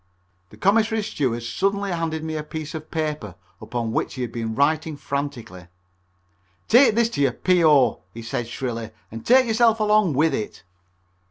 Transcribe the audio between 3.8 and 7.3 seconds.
which he had been writing frantically. "Take this to